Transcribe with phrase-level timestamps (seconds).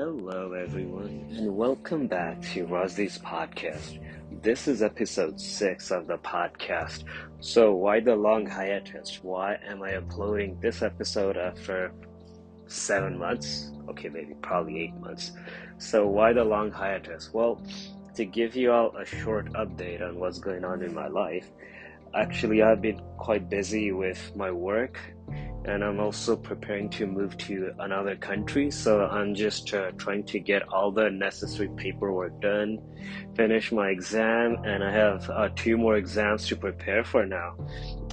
[0.00, 4.00] Hello, everyone, and welcome back to Rozdy's podcast.
[4.40, 7.04] This is episode six of the podcast.
[7.40, 9.22] So, why the long hiatus?
[9.22, 11.92] Why am I uploading this episode after
[12.66, 13.72] seven months?
[13.90, 15.32] Okay, maybe probably eight months.
[15.76, 17.34] So, why the long hiatus?
[17.34, 17.62] Well,
[18.14, 21.50] to give you all a short update on what's going on in my life,
[22.14, 24.98] actually, I've been quite busy with my work
[25.64, 28.70] and I'm also preparing to move to another country.
[28.70, 32.78] So I'm just uh, trying to get all the necessary paperwork done,
[33.34, 37.56] finish my exam, and I have uh, two more exams to prepare for now.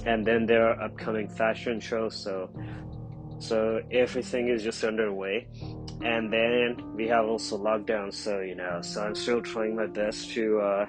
[0.04, 2.50] And then there are upcoming fashion shows, so
[3.40, 5.48] so everything is just underway.
[6.02, 10.30] And then we have also lockdown, so you know, so I'm still trying my best
[10.32, 10.86] to uh,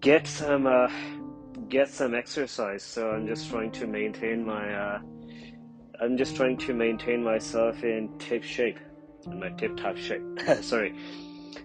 [0.00, 0.88] get some uh,
[1.68, 2.82] get some exercise.
[2.82, 4.98] So I'm just trying to maintain my uh,
[6.00, 8.78] I'm just trying to maintain myself in tip shape,
[9.26, 10.22] in my tip top shape.
[10.60, 10.94] Sorry.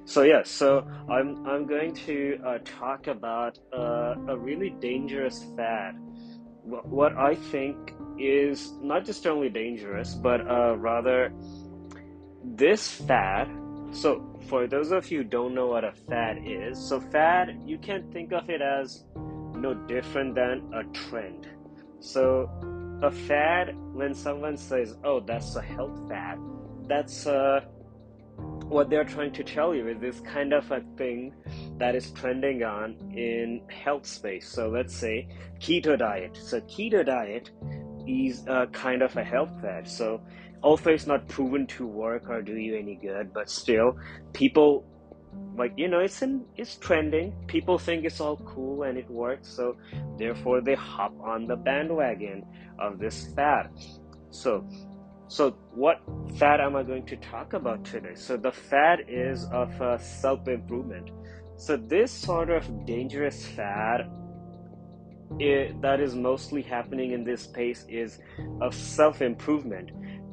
[0.06, 5.96] So yeah, so I'm I'm going to uh, talk about uh, a really dangerous fad.
[6.64, 11.32] What I think is not just only dangerous, but uh, rather
[12.44, 13.50] this fad.
[13.92, 18.12] So for those of you don't know what a fad is, so fad you can
[18.12, 19.06] think of it as
[19.56, 21.48] no different than a trend.
[22.00, 22.50] So
[23.02, 26.40] a fad when someone says oh that's a health fad.
[26.88, 27.62] That's uh,
[28.70, 31.34] what they're trying to tell you is this kind of a thing
[31.78, 34.48] that is trending on in health space.
[34.48, 35.28] So let's say
[35.60, 36.38] keto diet.
[36.42, 37.52] So keto diet
[38.08, 39.88] is a kind of a health fad.
[39.88, 40.22] So
[40.64, 43.98] although it's not proven to work or do you any good but still
[44.34, 44.86] people
[45.56, 47.34] like you know it's in it's trending.
[47.48, 49.78] People think it's all cool and it works so
[50.18, 52.46] therefore they hop on the bandwagon
[52.80, 53.70] of this fad.
[54.32, 54.68] So
[55.28, 56.02] so what
[56.38, 58.16] fad am i going to talk about today?
[58.16, 61.12] So the fad is of uh, self-improvement.
[61.58, 64.10] So this sort of dangerous fad
[65.40, 68.20] it, that is mostly happening in this space is
[68.62, 69.92] of self-improvement.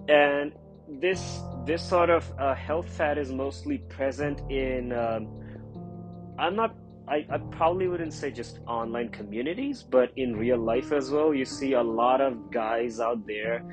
[0.08, 0.52] And
[0.88, 5.28] this this sort of uh, health fad is mostly present in um,
[6.38, 6.74] i'm not
[7.08, 11.44] I, I probably wouldn't say just online communities but in real life as well you
[11.44, 13.64] see a lot of guys out there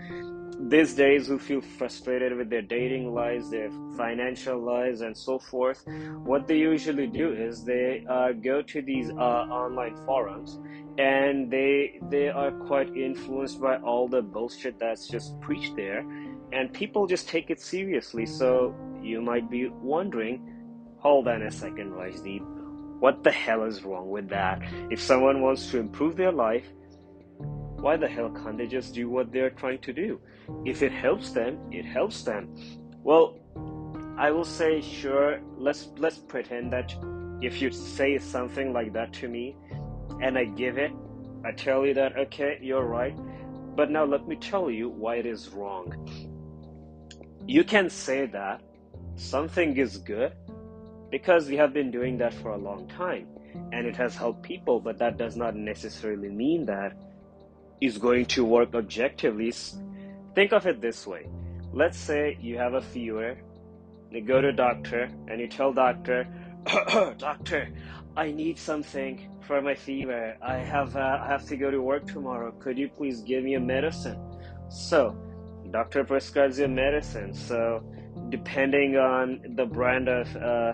[0.59, 5.83] these days who feel frustrated with their dating lives their financial lives and so forth
[6.23, 10.59] what they usually do is they uh, go to these uh, online forums
[10.99, 16.05] and they they are quite influenced by all the bullshit that's just preached there
[16.53, 18.25] and people just take it seriously.
[18.25, 20.41] So you might be wondering,
[20.99, 22.45] hold on a second, Rajdeep,
[23.03, 24.61] what the hell is wrong with that?
[24.89, 26.65] If someone wants to improve their life,
[27.83, 30.21] why the hell can't they just do what they're trying to do?
[30.63, 32.55] If it helps them, it helps them.
[33.03, 33.39] Well,
[34.17, 36.95] I will say, sure, let's let's pretend that
[37.41, 39.57] if you say something like that to me
[40.21, 40.93] and I give it,
[41.43, 43.17] I tell you that okay, you're right.
[43.75, 45.85] But now let me tell you why it is wrong
[47.45, 48.61] you can say that
[49.15, 50.31] something is good
[51.13, 53.27] because we have been doing that for a long time
[53.71, 56.97] and it has helped people, but that does not necessarily mean that
[57.79, 59.53] is going to work objectively.
[60.33, 61.27] Think of it this way.
[61.71, 63.37] Let's say you have a fever,
[64.09, 66.25] you go to a doctor and you tell doctor,
[67.19, 67.69] doctor,
[68.17, 70.35] I need something for my fever.
[70.41, 72.51] I have uh, I have to go to work tomorrow.
[72.53, 74.17] Could you please give me a medicine?
[74.69, 75.15] So
[75.69, 77.33] doctor prescribes you a medicine.
[77.33, 77.83] So,
[78.29, 80.73] depending on the brand of uh,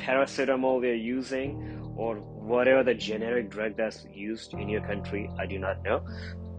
[0.00, 5.58] paracetamol they're using or whatever the generic drug that's used in your country, I do
[5.58, 6.04] not know.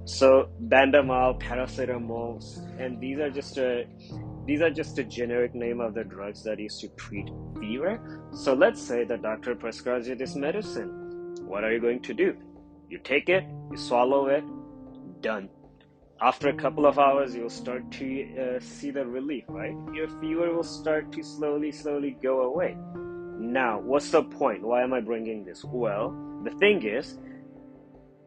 [0.05, 2.43] So, Bandamol, paracetamol,
[2.79, 3.85] and these are just a
[4.45, 7.93] these are just a generic name of the drugs that used to treat fever.
[8.33, 11.35] So let's say the doctor prescribes you this medicine.
[11.45, 12.35] What are you going to do?
[12.89, 14.43] You take it, you swallow it,
[15.21, 15.49] done
[16.21, 18.05] after a couple of hours you'll start to
[18.37, 22.77] uh, see the relief right your fever will start to slowly slowly go away
[23.41, 24.61] now what's the point?
[24.63, 25.63] Why am i bringing this?
[25.63, 27.17] Well the thing is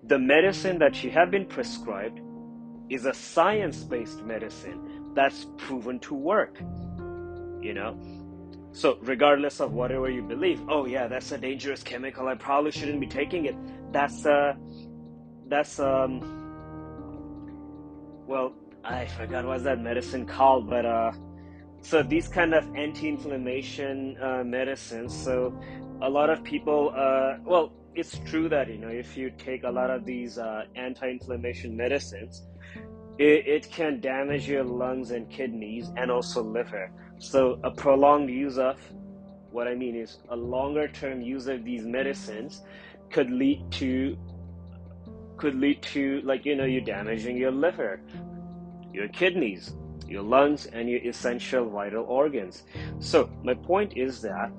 [0.04, 2.20] the medicine that you have been prescribed
[2.90, 6.60] is a science-based medicine that's proven to work
[7.62, 7.98] you know?
[8.72, 13.00] So regardless of whatever you believe oh yeah that's a dangerous chemical i probably shouldn't
[13.00, 13.56] be taking it
[13.92, 14.54] that's uh
[15.48, 16.44] that's um
[18.26, 21.12] well, I forgot what's that medicine called, but uh,
[21.84, 25.14] so these kind of anti-inflammation uh, medicines.
[25.14, 25.54] So
[26.00, 29.70] a lot of people, uh, well, it's true that you know if you take a
[29.70, 32.42] lot of these uh, anti-inflammation medicines,
[33.18, 36.90] it, it can damage your lungs and kidneys and also liver.
[37.18, 38.80] So, a prolonged use of
[39.50, 42.62] what I mean is a longer term use of these medicines
[43.10, 44.16] could lead to
[45.36, 48.00] could lead to like you know you damaging your liver,
[48.94, 49.74] your kidneys,
[50.08, 52.64] your lungs and your essential vital organs.
[52.98, 54.50] So my point is that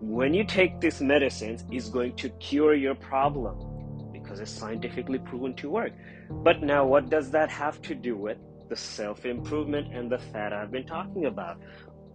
[0.00, 5.54] when you take these medicines it's going to cure your problem because it's scientifically proven
[5.54, 5.92] to work.
[6.30, 8.38] But now what does that have to do with
[8.68, 11.58] the self-improvement and the fat I've been talking about?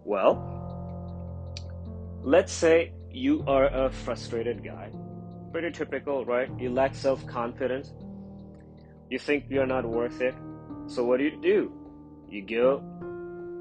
[0.04, 0.62] Well,
[2.22, 4.90] let's say you are a frustrated guy
[5.52, 7.92] pretty typical right you lack self-confidence
[9.10, 10.34] you think you're not worth it
[10.86, 11.81] so what do you do
[12.32, 12.82] you go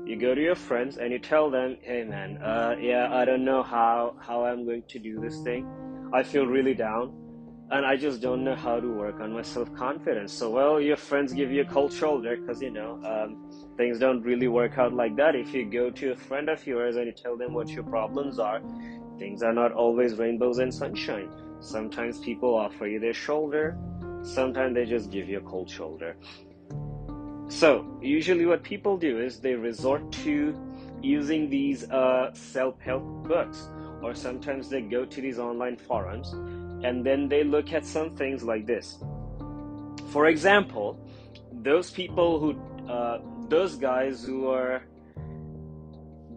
[0.06, 3.46] you go to your friends and you tell them hey man uh, yeah i don't
[3.46, 5.68] know how how i'm going to do this thing
[6.14, 7.14] i feel really down
[7.72, 11.34] and i just don't know how to work on my self-confidence so well your friends
[11.34, 13.52] give you a cold shoulder because you know um,
[13.82, 15.36] things don't really work out like that.
[15.36, 18.38] If you go to a friend of yours and you tell them what your problems
[18.38, 18.62] are,
[19.18, 21.30] things are not always rainbows and sunshine.
[21.62, 23.78] Sometimes people offer you their shoulder,
[24.22, 26.16] sometimes they just give you a cold shoulder.
[27.52, 30.58] So, usually, what people do is they resort to
[31.02, 33.68] using these uh, self help books,
[34.02, 36.32] or sometimes they go to these online forums
[36.84, 39.04] and then they look at some things like this.
[40.12, 40.98] For example,
[41.52, 43.20] those people who uh,
[43.50, 44.84] those guys who are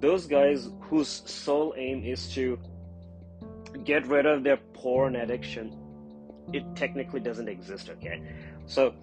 [0.00, 2.58] those guys whose sole aim is to
[3.84, 5.78] get rid of their porn addiction
[6.52, 8.20] it technically doesn't exist okay
[8.67, 8.94] so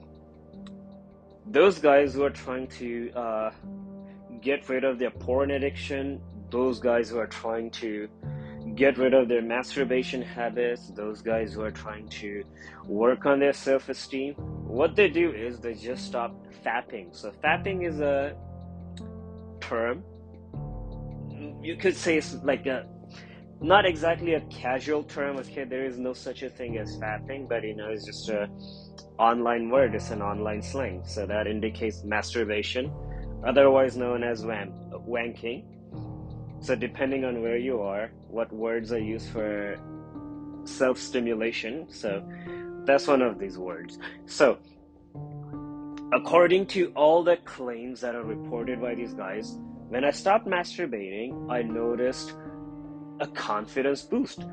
[1.47, 3.51] those guys who are trying to uh,
[4.41, 8.07] get rid of their porn addiction those guys who are trying to
[8.75, 12.43] get rid of their masturbation habits those guys who are trying to
[12.85, 14.33] work on their self-esteem
[14.71, 16.33] what they do is they just stop
[16.65, 17.15] fapping.
[17.15, 18.35] So fapping is a
[19.59, 20.03] term.
[21.61, 22.87] You could say it's like a
[23.61, 25.37] not exactly a casual term.
[25.37, 28.49] Okay, there is no such a thing as fapping, but you know, it's just a
[29.17, 29.95] online word.
[29.95, 32.91] It's an online slang, so that indicates masturbation,
[33.45, 34.73] otherwise known as wank,
[35.07, 35.63] wanking.
[36.59, 39.77] So depending on where you are, what words are used for
[40.65, 41.87] self-stimulation.
[41.89, 42.23] So
[42.85, 43.97] that's one of these words.
[44.25, 44.59] So
[46.13, 49.57] According to all the claims that are reported by these guys,
[49.87, 52.35] when I stopped masturbating, I noticed
[53.21, 54.43] a confidence boost.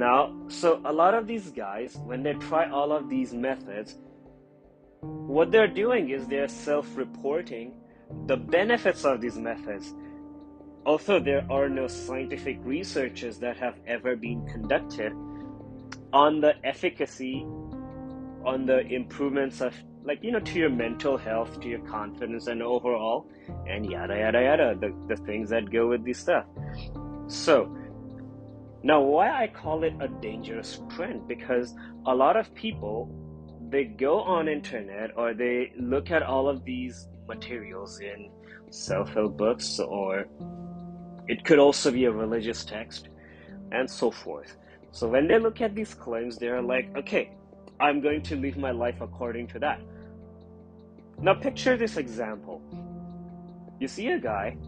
[0.00, 3.98] Now, so a lot of these guys, when they try all of these methods,
[5.02, 7.74] what they're doing is they're self reporting
[8.24, 9.92] the benefits of these methods.
[10.86, 15.12] Although there are no scientific researches that have ever been conducted
[16.14, 17.44] on the efficacy,
[18.42, 22.62] on the improvements of like you know to your mental health to your confidence and
[22.62, 23.26] overall
[23.68, 26.46] and yada yada yada the, the things that go with this stuff
[27.26, 27.76] so
[28.82, 31.74] now why i call it a dangerous trend because
[32.06, 33.08] a lot of people
[33.68, 38.30] they go on internet or they look at all of these materials in
[38.70, 40.26] self-help books or
[41.28, 43.08] it could also be a religious text
[43.72, 44.56] and so forth
[44.92, 47.30] so when they look at these claims they're like okay
[47.80, 49.80] I'm going to live my life according to that.
[51.18, 52.60] Now picture this example.
[53.80, 54.58] You see a guy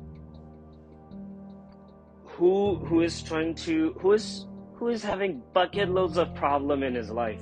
[2.32, 6.94] who who is trying to who is who is having bucket loads of problem in
[6.94, 7.40] his life.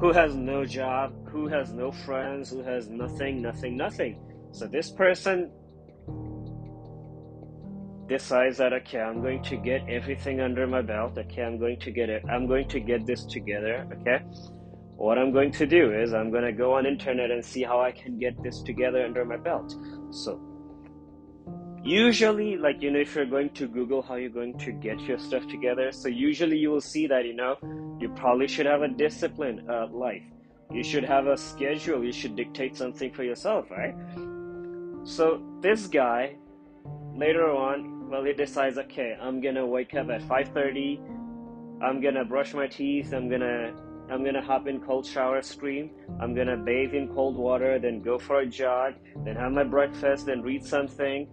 [0.00, 4.18] Who has no job, who has no friends, who has nothing, nothing, nothing.
[4.52, 5.52] So this person
[8.08, 11.90] decides that okay i'm going to get everything under my belt okay i'm going to
[11.90, 14.22] get it i'm going to get this together okay
[14.96, 17.80] what i'm going to do is i'm going to go on internet and see how
[17.80, 19.74] i can get this together under my belt
[20.10, 20.38] so
[21.84, 25.18] usually like you know if you're going to google how you're going to get your
[25.18, 27.56] stuff together so usually you will see that you know
[28.00, 30.24] you probably should have a disciplined uh, life.
[30.70, 32.04] You should have a schedule.
[32.04, 33.94] You should dictate something for yourself right?
[35.04, 36.36] So this guy
[37.14, 41.00] later on well he decides okay i'm gonna wake up at 5.30
[41.82, 43.12] i'm gonna brush my teeth.
[43.12, 43.72] I'm gonna
[44.10, 48.18] i'm gonna hop in cold shower stream i'm gonna bathe in cold water then go
[48.18, 51.28] for a jog then have my breakfast then read something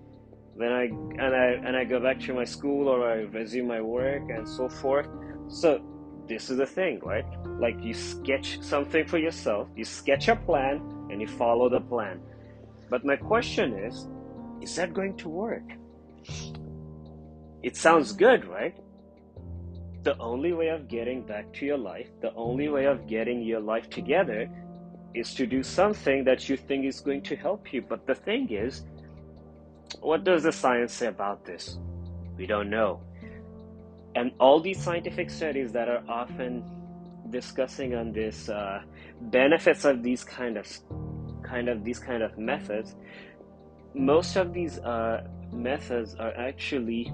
[0.58, 3.82] then i and i and i go back to my school or i resume my
[3.82, 5.08] work and so forth
[5.48, 5.82] so
[6.28, 7.26] this is the thing right
[7.60, 10.78] like you sketch something for yourself you sketch a plan
[11.10, 12.20] and you follow the plan
[12.90, 14.08] but my question is
[14.62, 15.64] is that going to work
[17.64, 18.76] it sounds good, right?
[20.04, 23.60] The only way of getting back to your life, the only way of getting your
[23.60, 24.50] life together
[25.14, 27.84] is to do something that you think is going to help you.
[27.84, 28.84] But the thing is,
[30.00, 31.78] what does the science say about this?
[32.38, 33.02] We don't know.
[34.16, 36.64] And all these scientific studies that are often
[37.30, 38.82] discussing on this uh,
[39.22, 40.68] benefits of these kind of
[41.44, 42.96] kind of these kind of methods,
[43.94, 47.12] most of these uh, methods are actually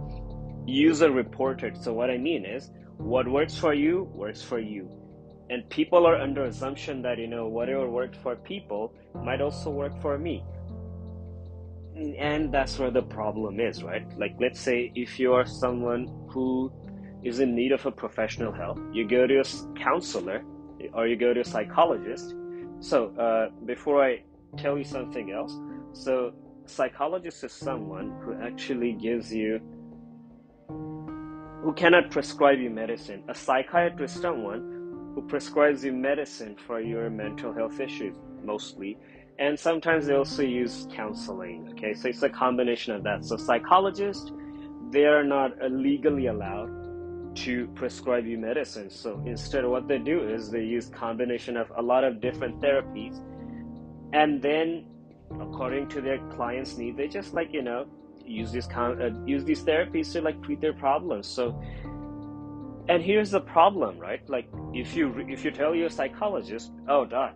[0.65, 1.81] user reported.
[1.81, 4.89] So what I mean is, what works for you works for you,
[5.50, 8.93] and people are under assumption that you know whatever worked for people
[9.24, 10.43] might also work for me
[12.18, 14.06] and that's where the problem is right?
[14.18, 16.72] Like let's say if you are someone who
[17.24, 20.44] is in need of a professional help you go to a counselor
[20.94, 22.36] or you go to a psychologist.
[22.80, 24.24] So uh, before i
[24.58, 25.54] tell you something else
[25.94, 26.32] so
[26.66, 29.60] psychologist is someone who actually gives you
[30.70, 33.24] who cannot prescribe you medicine.
[33.27, 38.98] A psychiatrist is someone who prescribes you medicine for your mental health issues mostly
[39.39, 41.94] and sometimes they also use counseling okay?
[41.94, 43.25] So it's a combination of that.
[43.25, 44.32] So psychologists
[44.89, 48.89] they are not legally allowed to prescribe you medicine.
[48.89, 53.22] So instead what they do is they use combination of a lot of different therapies.
[54.13, 54.88] And then
[55.39, 57.86] according to their clients need they just like you know
[58.25, 61.27] use these con- uh, use these therapies to like treat their problems.
[61.27, 61.62] So
[62.89, 64.27] and here's the problem right?
[64.27, 67.36] Like if you if you tell your psychologist oh doc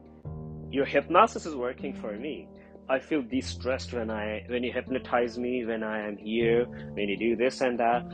[0.71, 2.47] your hypnosis is working for me.
[2.89, 7.17] I feel de-stressed when I when you hypnotize me, when I am here, when you
[7.17, 8.05] do this and that.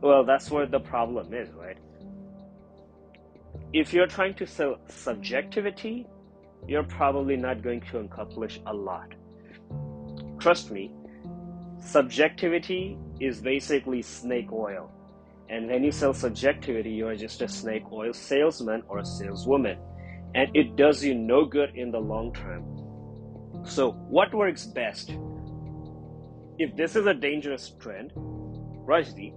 [0.00, 1.78] Well, that's where the problem is, right?
[3.72, 6.06] If you're trying to sell subjectivity,
[6.66, 9.14] you're probably not going to accomplish a lot.
[10.38, 10.90] Trust me,
[11.80, 14.90] subjectivity is basically snake oil.
[15.48, 19.78] And when you sell subjectivity, you are just a snake oil salesman or a saleswoman
[20.34, 22.64] and it does you no good in the long term.
[23.64, 25.14] So, what works best?
[26.58, 29.34] If this is a dangerous trend, Rajdeep,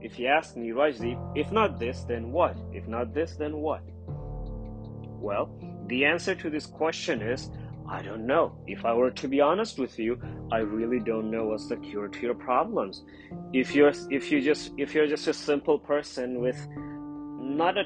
[0.00, 2.56] if you ask me, Rajdeep, if not this, then what?
[2.72, 3.82] If not this, then what?
[4.06, 5.50] Well,
[5.88, 7.50] the answer to this question is
[7.88, 8.58] I don't know.
[8.66, 10.20] If I were to be honest with you,
[10.50, 13.04] I really don't know what's the cure to your problems.
[13.52, 16.58] If you're if you just if you're just a simple person with
[17.38, 17.84] not a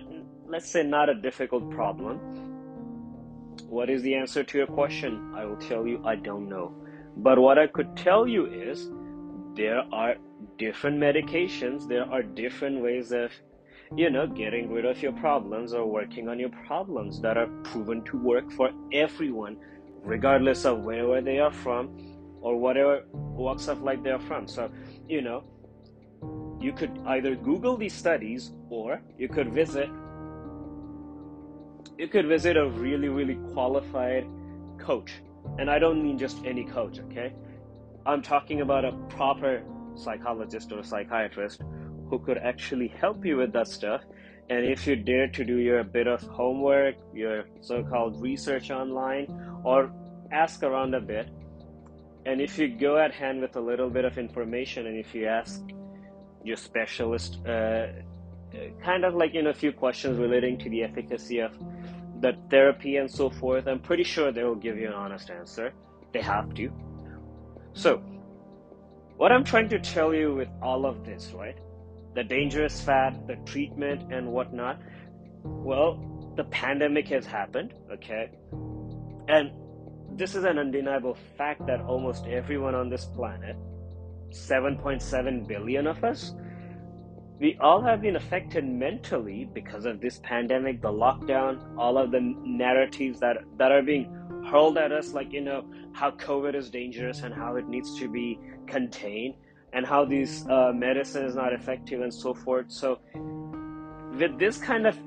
[0.50, 2.18] let's say not a difficult problem.
[3.68, 5.32] What is the answer to your question?
[5.36, 6.74] I will tell you I don't know.
[7.16, 8.90] But what I could tell you is
[9.54, 10.16] there are
[10.58, 13.30] different medications, there are different ways of
[13.96, 18.02] you know, getting rid of your problems or working on your problems that are proven
[18.04, 19.56] to work for everyone,
[20.04, 24.46] regardless of wherever they are from or whatever walks of life they are from.
[24.46, 24.70] So,
[25.08, 25.42] you know,
[26.60, 29.88] you could either Google these studies or you could visit
[32.00, 34.26] you could visit a really, really qualified
[34.78, 35.12] coach.
[35.58, 37.34] And I don't mean just any coach, okay?
[38.06, 39.62] I'm talking about a proper
[39.96, 41.60] psychologist or psychiatrist
[42.08, 44.00] who could actually help you with that stuff.
[44.48, 49.26] And if you dare to do your bit of homework, your so called research online,
[49.62, 49.92] or
[50.32, 51.28] ask around a bit,
[52.24, 55.26] and if you go at hand with a little bit of information and if you
[55.26, 55.60] ask
[56.44, 57.88] your specialist, uh,
[58.82, 61.52] kind of like in a few questions relating to the efficacy of
[62.20, 65.72] the therapy and so forth, I'm pretty sure they will give you an honest answer.
[66.12, 66.70] They have to.
[67.72, 68.02] So,
[69.16, 71.56] what I'm trying to tell you with all of this, right?
[72.14, 74.80] The dangerous fat, the treatment, and whatnot.
[75.42, 78.30] Well, the pandemic has happened, okay?
[79.28, 79.52] And
[80.16, 83.56] this is an undeniable fact that almost everyone on this planet,
[84.30, 86.34] 7.7 billion of us,
[87.40, 92.20] we all have been affected mentally because of this pandemic, the lockdown, all of the
[92.44, 94.04] narratives that that are being
[94.50, 98.08] hurled at us, like you know how COVID is dangerous and how it needs to
[98.08, 99.34] be contained,
[99.72, 102.70] and how this uh, medicine is not effective and so forth.
[102.70, 104.98] So, with this kind of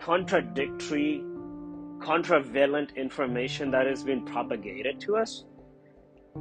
[0.00, 1.22] contradictory,
[2.00, 5.44] contravalent information that has been propagated to us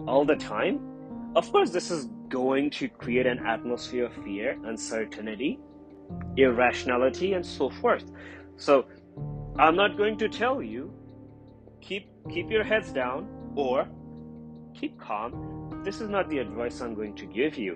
[0.08, 0.97] all the time,
[1.36, 5.60] of course, this is going to create an atmosphere of fear, uncertainty,
[6.36, 8.05] irrationality, and so forth.
[8.55, 8.86] So,
[9.60, 10.93] I'm not going to tell you
[11.81, 13.88] keep keep your heads down or
[14.74, 15.81] keep calm.
[15.84, 17.75] This is not the advice I'm going to give you.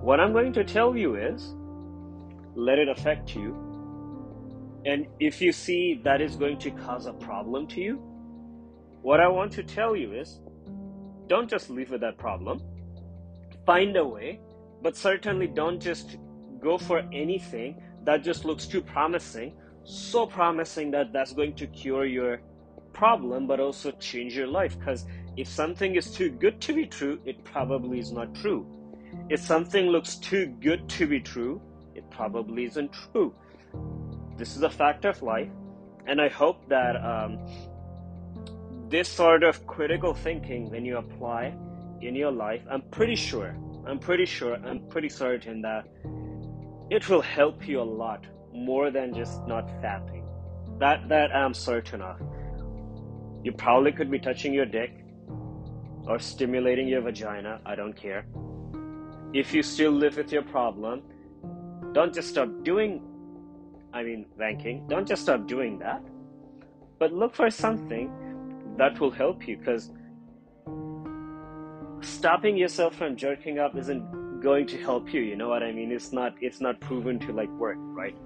[0.00, 1.54] What I'm going to tell you is
[2.56, 3.54] let it affect you.
[4.84, 7.96] And if you see that is going to cause a problem to you,
[9.02, 10.40] what I want to tell you is
[11.26, 12.62] don't just live with that problem
[13.66, 14.40] find a way,
[14.80, 16.16] but certainly don't just
[16.60, 19.52] go for anything that just looks too promising,
[19.84, 22.40] so promising that that's going to cure your
[22.92, 24.78] problem, but also change your life.
[24.78, 25.04] Because
[25.36, 28.64] if something is too good to be true, it probably is not true.
[29.28, 31.60] If something looks too good to be true,
[31.94, 33.34] it probably isn't true.
[34.36, 35.50] This is a fact of life,
[36.06, 37.38] and I hope that um,
[38.88, 41.54] this sort of critical thinking, when you apply
[42.00, 45.86] in your life, I'm pretty sure, I'm pretty sure, I'm pretty certain that
[46.90, 50.24] it will help you a lot more than just not fapping.
[50.78, 52.20] That that I'm certain of.
[53.42, 55.04] You probably could be touching your dick
[56.06, 58.26] or stimulating your vagina, I don't care.
[59.32, 61.02] If you still live with your problem,
[61.92, 63.02] don't just stop doing
[63.92, 64.88] I mean wanking.
[64.88, 66.02] Don't just stop doing that.
[66.98, 68.10] But look for something
[68.78, 69.90] that will help you because
[72.00, 75.90] stopping yourself from jerking up isn't going to help you you know what i mean?
[75.90, 78.16] It's not it's not proven to like work right?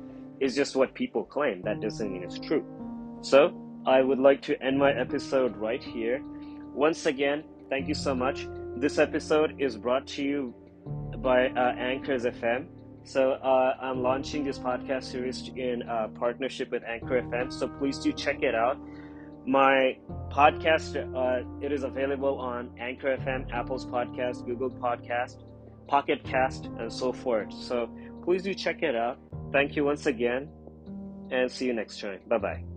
[0.40, 2.64] It's just what people claim that doesn't mean it's true.
[3.23, 3.54] So
[3.87, 6.23] i would like to end my episode right here.
[6.75, 8.49] Once again thank you so much.
[8.76, 10.54] This episode is brought to you
[11.23, 12.66] by uh, anchors fm
[13.04, 17.99] so uh, i'm launching this podcast series in uh, partnership with anchor fm so please
[17.99, 18.78] do check it out
[19.50, 19.97] my
[20.30, 25.42] podcast uh, it is available on Anchor FM, Apple's Podcast, Google Podcast,
[25.88, 27.52] Pocket Cast, and so forth.
[27.52, 27.90] So
[28.25, 29.19] please do check it out.
[29.52, 30.49] Thank you once again,
[31.33, 32.21] and see you next time.
[32.28, 32.70] Bye bye.